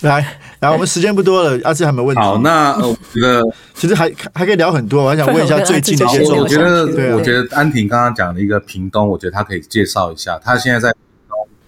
[0.02, 2.20] 来，来，我们时间不多了，阿志还没问题。
[2.20, 3.42] 好，那我觉得
[3.72, 5.02] 其实还还可以聊很多。
[5.02, 6.42] 我还想问一下最近的一些状况。
[6.42, 10.94] 我觉得，我觉得安婷刚刚讲的一个屏东，我觉得他可以介绍一下，他现在在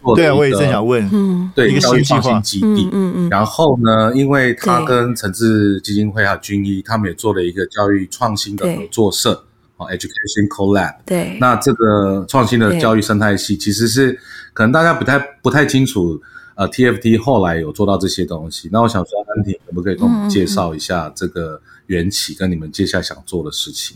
[0.02, 0.14] 做。
[0.14, 1.08] 对啊，我也正想问。
[1.10, 2.90] 嗯，对，一个新创新基地。
[2.92, 3.28] 嗯嗯。
[3.30, 9.42] 然后呢，因为他跟诚志基金会还有军医，他们也做了一个教育创新的合作社。
[9.78, 10.96] 哦，Education Collab。
[11.06, 14.12] 对，那这个创新的教育生态系其实是
[14.52, 16.20] 可能大家不太不太清楚。
[16.54, 18.68] 呃，TFT 后来有做到这些东西。
[18.72, 23.94] 那我想说，安婷可不可以跟我们介绍一下这个缘起，跟你们接下来想做的事情？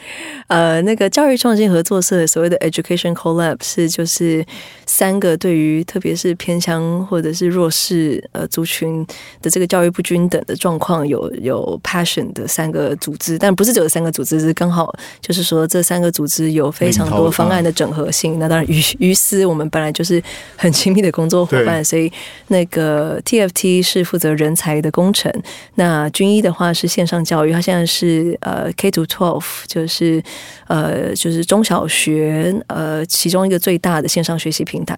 [0.49, 4.45] 呃，那个教育创新合作社所谓的 Education Collab 是就是
[4.87, 9.07] 三个对于特别是偏乡或者是弱势呃族群
[9.41, 18.39] 的这个教育不均等的状况有有 passion 的三个组织，但不是只有三个组织，是刚好就是说这三个组织有非常多方案的整合性。
[18.39, 20.23] 那当然于于私我们本来就是
[20.57, 22.11] 很亲密的工作伙伴，所以
[22.49, 25.33] 那个 TFT 是负责人才的工程，
[25.75, 30.23] 那军医的话是线上教育，他现在是呃 K to twelve 就是。
[30.69, 34.97] 呃，就是中小学呃，其中一个最大的线上学习平台。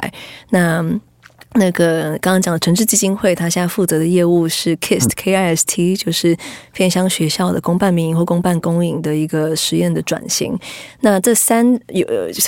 [0.50, 0.84] 那
[1.56, 6.36] 那个刚刚讲的诚志基金会，他现在负责的业务是 KIST K I S T，就是
[6.72, 10.58] 偏乡学校的公办民营或公办公营的一个实验的转型。
[11.02, 12.04] 那这三有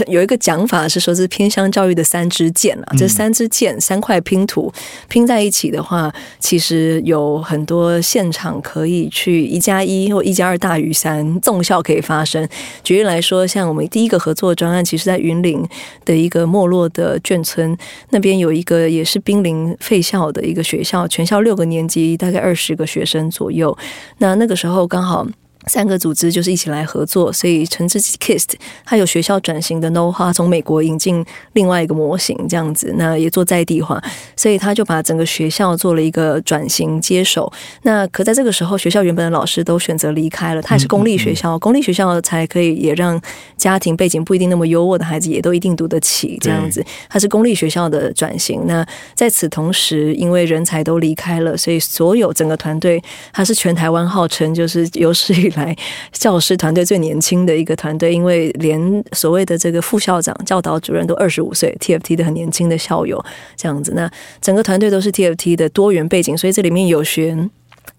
[0.09, 2.95] 有一个讲法是说，是偏乡教育的三支箭啊。
[2.99, 4.73] 这三支箭三块拼图
[5.09, 12.49] 拼在一起的话，其实有很多现场可以去一加一或一加二大于三，纵效可以发生。
[12.83, 15.65] 举例来说，像我们第一个合作专案，其实在云林
[16.05, 17.79] 的一个没落的眷村
[18.11, 18.96] 那边有一个。
[18.97, 23.77] 也是濒临废校的一个学校，全校六个年级，大概二十个学生左右。
[24.19, 25.27] 那那个时候刚好。
[25.69, 28.53] 三个组织就是一起来合作，所以橙之 KIST
[28.85, 31.25] 它有学校转型的 know how，从美国引进
[31.55, 34.01] 另外一个模型这样子，那也做在地化，
[34.37, 37.53] 所以他就把整个学校做了一个转型接手。
[37.83, 43.21] 那可在这个时候，学校原本的老师都选择离开了，他也是公立学校，公立学校才可以也让
[43.57, 46.85] 家庭背景不一定那么优渥的孩子也都一定读得起这样子。
[47.09, 48.63] 他是公立学校的转型。
[48.67, 53.03] 那在此同时，因为人才都离开了，所以所有整个团队，
[53.33, 55.77] 他是全台湾号称就是有史以来来
[56.13, 63.23] 教师团队最年轻的一个团队，因为连所谓的这个副校长、教导主任都二十五岁，TFT 的很年轻的校友
[63.57, 63.93] 这样子。
[63.95, 67.37] 那整个团队都是 TFT 的多元背景，所以这里面有学。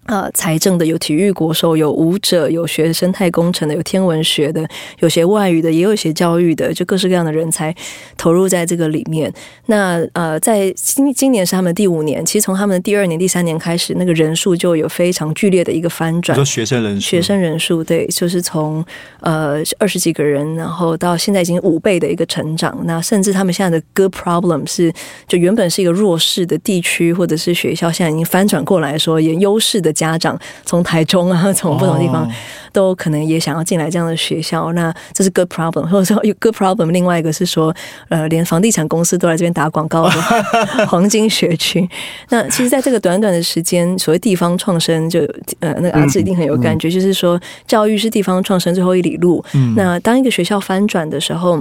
[0.08, 4.66] 呃，财政的有体育国手，有舞者，有学生态工程的，有天文学的，
[5.00, 7.74] 有学外语的，也有一些教育的，就各式各样的人才
[8.16, 9.30] 投入在这个里面。
[9.66, 16.34] 那呃，在今今年是他们第五年，其实从他们的第二年、第三年开始，那个人数就有非常剧烈的一个翻转。
[16.34, 18.82] 说学生人数，学生人数对，就是从
[19.20, 22.80] 呃二十几个人，然后到现在已经五倍的一个成长。
[22.84, 24.90] 那甚至他们现在的 good problem 是，
[25.26, 29.94] 就原本是一个弱势的地区或者是学校，现在已经翻转过来说，也优势的。
[29.98, 32.30] 家长从台中啊，从不同地方
[32.72, 36.92] 都可能也想要进来这样的学校，那这是 good problem，或者说有 good problem。
[36.92, 37.74] 另外一个是说，
[38.08, 40.14] 呃，连房地产公司都来这边打广告的，
[40.86, 41.88] 黄金学区。
[42.28, 45.20] 那其实，在这个短短的时间，所谓地方创生，就
[45.58, 49.44] 呃，那个阿志一定很有感觉，就是说，教育是地方创生最后一里路。
[49.74, 51.60] 那当一个学校翻转的时候。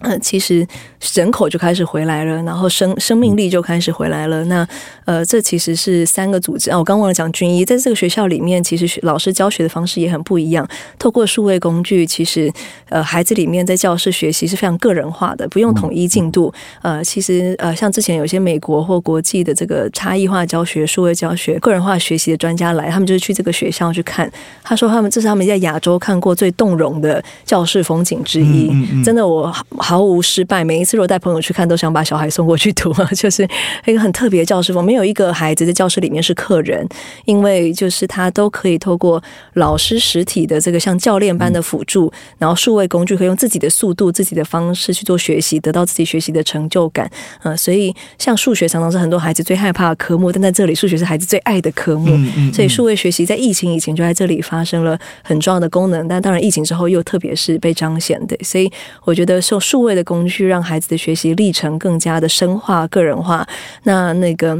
[0.00, 0.66] 嗯，其实
[1.14, 4.44] 人口就开始回来了，然后生生命力就开始回来了。
[4.44, 4.66] 那
[5.06, 6.78] 呃，这其实是三个组织啊。
[6.78, 10.68] 我刚忘了讲军医，在这个学校里面，其实老师教学的方式也很不一样。
[10.98, 12.52] 透过数位工具，其实
[12.90, 16.52] 呃，孩子里面在教室学习是非常个人化的，不用统一进度。
[16.82, 24.30] 呃，其实呃，像之前有些美国或国际的这个差异化教学、数位教学、个人化学习的专家来，他们就是去这个学校去看。
[24.62, 28.70] 他说，他们这是他们在亚洲看过最动容的教室风景之一。
[29.02, 29.50] 真的，我。
[29.86, 33.46] 毫无失败，每一次如果带朋友去看，都想把小孩送过去读啊， 就是
[33.84, 36.84] 一个很特别的教室风，没有一个孩子在教室里面是客人，
[37.24, 39.22] 因为就是他都可以透过
[39.54, 47.08] 老师实体的这个像教练般的辅助，然后数位工具可以用自己的速度、自己的方式去做学习，得到自己学习的成就感。
[47.44, 52.18] 嗯，所以像数学常常是很多孩子最害怕的科目，但在这里数学是孩子最爱的科目。
[52.52, 58.36] 所以数位学习在疫情以前就在这里发生了很重要的功能，但当然疫情之后又特别是被彰显的。
[58.42, 58.68] 所以
[59.04, 59.75] 我觉得受数。
[59.76, 63.46] 数位的工具让孩子的学习历程更加的深化、个人化。
[63.82, 64.58] 那那个。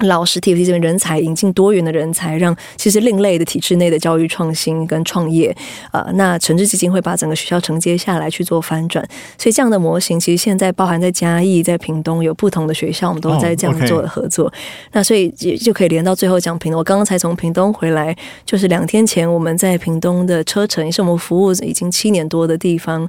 [0.00, 5.56] 老师 TFT 这边人才引进多元的人才，让其实另类的体制内的教育创新跟创业，
[5.92, 9.06] 呃，那诚志基金会把整个学校承接下来去做翻转，
[9.38, 14.52] 所以这样的模型其实现在包含在嘉义、在屏东有不同的学校，我们都在这样做的合作。
[14.90, 16.78] 那所以也就可以连到最后讲屏东。
[16.80, 23.08] 我刚刚才从屏东回来，就是两天前我们在屏东的车城，也是我们服务已经七年多的地方，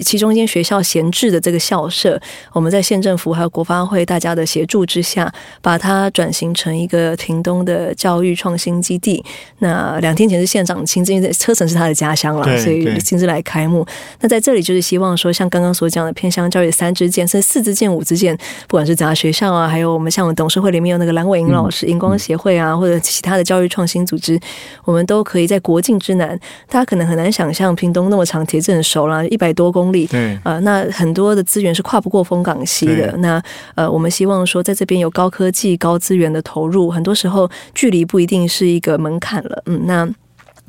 [0.00, 2.20] 其中一间学校闲置的这个校舍，
[2.52, 6.25] 我们在县政府还有国发会大家的协助之下，把它转。
[6.32, 9.24] 形成一个屏东的教育创新基地。
[9.58, 13.86] 那两天前是县长亲自，因为车城是他的家乡了，所以亲自来开幕。
[14.20, 18.36] 那在这里就是希望说，像刚刚所讲的偏乡教育三支箭，甚至四支箭、五支箭，
[18.68, 24.38] 不管是杂学校啊，还有我们像我们董事会里面有那个蓝伟英老师、荧光协会啊，或者其他的教育创新组织，
[24.84, 26.38] 我们都可以在国境之南。
[26.68, 30.06] 大家可能很难想象，屏东那么长，铁质很熟了，一百多公里。
[30.06, 33.14] 对，呃，那很多的资源是跨不过风港溪的。
[33.18, 33.42] 那
[33.74, 39.62] 呃，我们希望说，在这边有高科技、高资源的投入，很多时候距离不一定是一个门槛了。
[39.66, 40.08] 嗯，那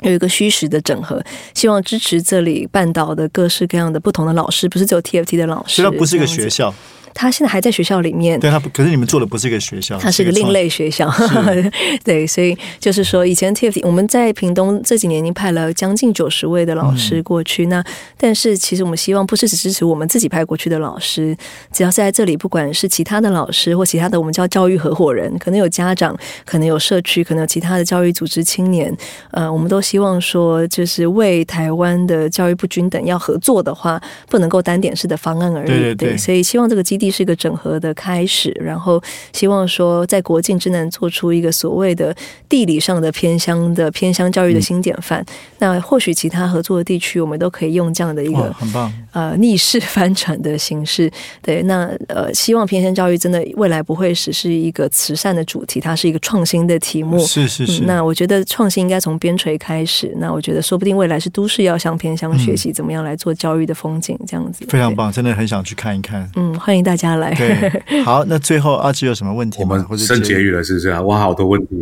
[0.02, 1.20] 有一个虚实的整合，
[1.54, 6.74] 希望支持这里半岛的各式各样的不同的老师，不是只有 TFT 的老师，它不是一个学校。
[7.20, 11.12] 他现在还在学校里面，对他不，可是你们做的不是一个学校，它是个另类学校，
[12.06, 17.84] 对，所以就是说，以前 TFT 我们在屏东这几年已经派了将近九十位的老师过去，那
[18.18, 21.36] 但是其实我们希望不是只支持我们自己派过去的老师，
[21.74, 26.16] 只要是在这里，不管是其他的老师或其他的我们叫教育合伙人，可能有家长，
[26.46, 28.96] 可能有社区，可能有其他的教育组织青年，
[29.32, 34.00] 呃，我们都希望说，就是为台湾的教育不均等要合作的话，
[34.30, 35.96] 不能够单点式的方案而已，对。
[35.96, 37.07] 对，所以希望这个基地。
[37.10, 39.02] 是一个整合的开始，然后
[39.34, 42.16] 希望说在国境之南做出一个所谓的
[42.48, 45.26] 地理上的偏乡的偏乡教育的新典范。
[45.60, 51.12] 那或许其他合作的地区，我们都可以用这样的一个很棒呃 逆势翻转的形式。
[51.42, 57.20] 对，那呃希望偏乡教育真的未来不会只是一个慈善的主题，它是一个创新的题目。
[57.20, 57.84] 是是是。
[57.84, 60.14] 那我觉得创新应该从边陲开始。
[60.18, 64.66] 那我觉得说不定未来是都市要向偏乡学习，怎么样来做教育的风景这样子。
[64.70, 66.30] 非常棒，真的很想去看一看。
[66.36, 67.34] 嗯，欢迎大家来。
[67.36, 69.62] 对，好，那最后阿志有什么问题？
[69.62, 71.02] 我们剩结语了，是不是啊？
[71.02, 71.80] 我好多问题。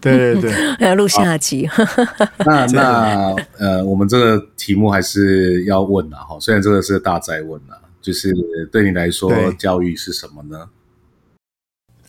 [0.00, 1.68] 对对对，要录下集。
[2.44, 6.36] 那那呃，我们这个题目还是要问的哈。
[6.40, 8.32] 虽然这个是大灾问了，就是
[8.70, 10.66] 对你来说，教育是什么呢？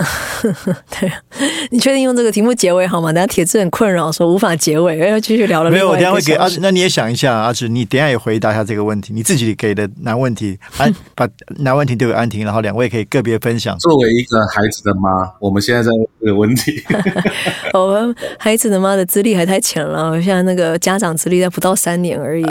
[1.00, 1.16] 对啊，
[1.70, 3.12] 你确定用这个题目结尾好吗？
[3.14, 5.72] 等下铁子很困扰，说无法结尾，要继续聊了。
[5.72, 6.60] 没有，我等下会给阿志。
[6.62, 11.28] 那你也想一下，阿志，你等下也回答一下这个问题，你自己给的难问题，安把
[11.58, 13.78] 难问题丢给安婷，然后两位可以个别分享。
[13.80, 16.84] 作为一个孩子的妈，我们现在在问这个问题。
[17.74, 22.46] 我 们孩子的妈的资历还太浅了，现在那个家长资历在不到三年而已。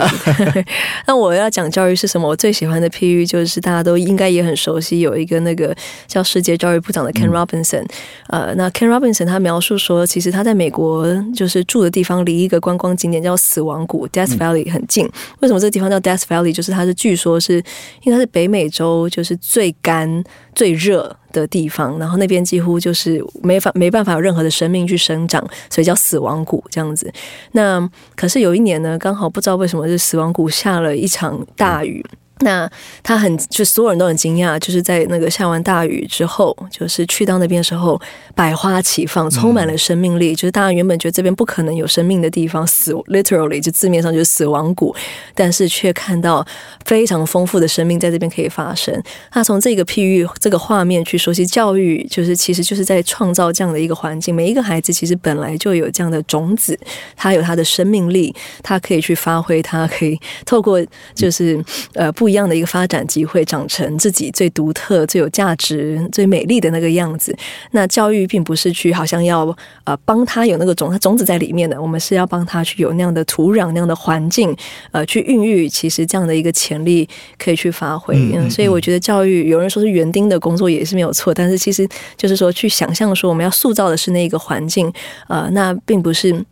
[1.05, 2.27] 那我要讲教育是什么？
[2.27, 5.75] 我最喜欢的譬喻就是大家都应该也很熟悉，有一个那个
[6.07, 7.85] 叫世界教育部长的 Ken Robinson。
[8.27, 15.09] 呃，那 Ken Robinson 他描述说，其实他在美国就是住的地方离一个观光景点叫死亡谷 （Death Valley） 很近。
[15.39, 16.53] 为什么这个地方叫 Death Valley？
[16.53, 17.55] 就是它是据说是
[18.03, 20.23] 因为它是北美洲就是最干
[20.53, 27.11] 最热的地方，然后那边几乎就是没法没办法有任何的生命去生长，所以叫死亡谷这样子。
[27.53, 32.05] 那可是有一年呢，刚好不知道为什么是死亡谷下了一场大雨。
[32.43, 32.67] 那
[33.03, 38.01] 他很，就所有人都很惊讶，就是在那个下完大雨之后，就是去到那边的时候，
[38.33, 40.33] 百花齐放，充满了生命力。
[40.33, 44.95] 就是大家原本觉得这边不可能有生命的地方，死 literally 就字面上就是死亡谷，
[45.35, 46.43] 但是却看到
[46.83, 48.99] 非常丰富的生命在这边可以发生。
[49.29, 54.33] 他从这个譬喻、这个画面去说，其教育就是其实就是在创造这样的一个环境。
[54.33, 56.75] 每一个孩子其实本来就有这样的种子，
[57.15, 58.33] 他有他的生命力，
[58.63, 60.83] 他可以去发挥，他可以透过
[61.13, 61.63] 就是
[61.93, 62.30] 呃不。
[62.31, 67.35] 一样的一个发展机会，长成自己最独特、最有价值、最美丽的那个样子。
[67.71, 71.81] 那教育并不是去好像要呃帮他有那个种，他种子在里面的。
[71.81, 74.55] 我们是要帮他去有那样的土壤、那样的环境，
[74.91, 77.07] 呃，去孕育其实这样的一个潜力
[77.37, 78.15] 可以去发挥。
[78.33, 84.91] 嗯，所以我觉得教育有人说是园丁的工作也是没有错，但是其实就是说去想象说我们要塑造的是那一个环境，
[85.27, 86.45] 呃，那并不是。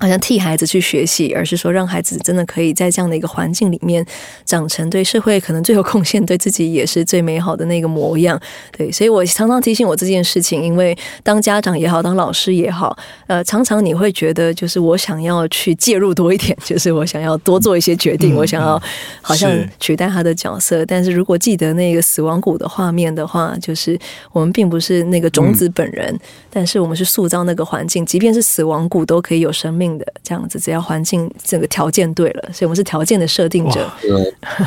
[0.00, 4.04] 好像替孩子去学习，而是说让孩子真的可以在这样的一个环境里面
[4.46, 8.40] 长成对社会可能最有贡献、对自己也是最美好的那个模样。
[8.74, 12.96] 对，所以我常常提醒我这件事情，因为当家长也好，当老师也好，
[13.26, 18.80] 呃，常常你会觉得就是我想要去介入多一点，就是我想要多做一些决定，我想要
[19.20, 20.82] 好像取代他的角色。
[20.86, 23.98] 但是如果记得那个死亡谷的画面的话，就是
[24.32, 29.89] 我们并不是那个种子本人，但是我们是塑造那个环境，即便是死亡谷都可以有生命。
[29.98, 33.90] 的这样子，只要环境整个条件对了，所以我们是条件的设定者，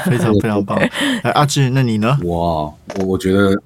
[0.05, 0.79] 非常非常棒。
[1.33, 2.17] 阿志，那你呢？
[2.23, 3.61] 我我我觉得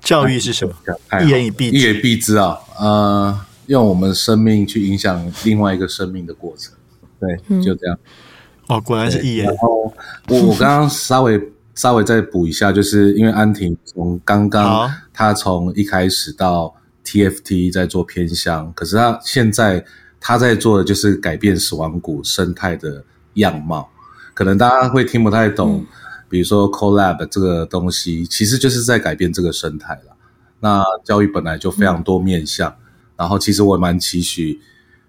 [0.00, 0.74] 教育是什么？
[1.22, 6.74] 一言以蔽一言蔽之啊，呃，用我们生命去影响另外一个生命的过程，
[7.20, 7.98] 对，就这样。
[8.68, 9.46] 哦，果然是一言。
[9.46, 9.92] 然后
[10.28, 11.40] 我我刚刚稍微
[11.74, 16.74] 稍微再补一下，就是因为安婷从刚刚她从一开始到
[17.04, 19.84] TFT 在做偏向，可是她现在。
[20.20, 23.02] 他在做的就是改变死亡谷生态的
[23.34, 23.88] 样貌，
[24.34, 25.84] 可能大家会听不太懂，
[26.28, 30.16] 比如说 collab 这个东西，其实就是在改变这个生态了。
[30.60, 32.76] 那教育本来就非常多面向，
[33.16, 34.60] 然后其实我蛮期许，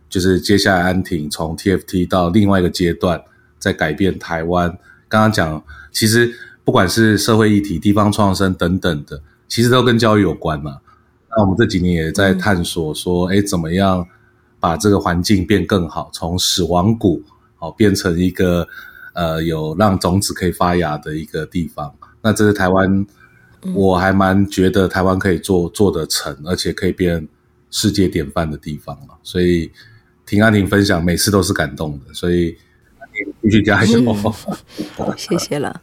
[0.10, 3.22] 就是接下来安婷从 TFT 到另外一个阶段，
[3.60, 4.70] 在改变台湾。
[5.10, 6.34] 刚刚讲，其实
[6.64, 10.78] 不管是社会议题、地方创生等等的，其实都跟教育有关嘛。
[11.30, 14.08] 那我们这几年也在探索说，哎，怎么样？
[14.62, 17.22] 把这个环境变更好，从死亡谷
[17.60, 18.66] 哦变成一个
[19.14, 21.94] 呃有让种子可以发芽的一个地方。
[22.22, 23.06] 那这是台湾，
[23.74, 27.28] 我还蛮觉得台湾可以做做得成，而且可以变
[27.72, 29.72] 世界典范的地方所以
[30.26, 32.56] 听安婷分享，每次都是感动的，所以
[33.42, 34.16] 继续加油。
[35.18, 35.82] 谢谢了。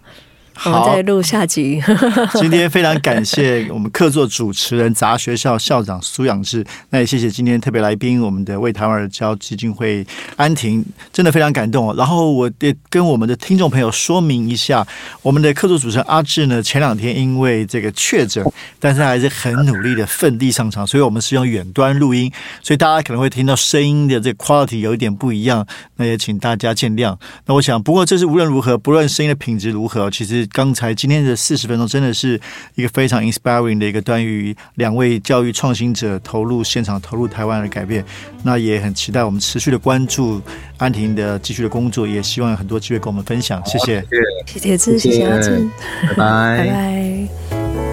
[0.59, 1.81] 好，再录下集。
[2.35, 10.05] 今天非常感谢我们客座主持人杂学校校长苏养志，那也谢谢今天特别来宾我们的为台湾而教基金会
[10.35, 11.95] 安婷，真的非常感动。
[11.95, 14.85] 然后我也跟我们的听众朋友说明一下，
[15.23, 18.45] 我们的客座主持人阿志呢，前两天因为这个确诊，
[18.81, 22.33] 但是还是很努力的奋力上场，所以我们是用远端录音，
[22.63, 25.65] 所以大家可能会听到声音的这个 quality 有一点不一样，
[25.99, 27.17] 那也请大家见谅。
[27.47, 30.48] 那我想，不过这是无论如何，不论声音的品质如何，其实。
[30.53, 32.41] 刚才今天的四十分钟真的是
[32.75, 38.05] 一个非常 inspiring 的一个关于两位教育创新者投入现场、投入台湾的改变。
[38.43, 40.41] 那也很期待我们持续的关注
[40.77, 43.63] 安婷的继续的工作，也希望有很多机会跟我们分享。
[43.67, 44.05] 谢谢，
[44.47, 45.69] 谢谢志，谢谢阿志，
[46.09, 47.29] 拜拜，拜拜。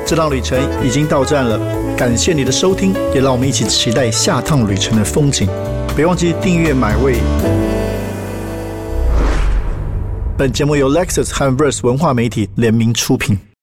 [0.06, 1.60] 这趟旅程已经到站了，
[1.98, 5.50] 感谢你的收听，也让我们一起期待下趟旅程的风景。
[5.96, 7.16] 别忘记订阅买位。
[10.38, 13.55] 本节目由 Lexus 和 Verse 文化媒体联名出品。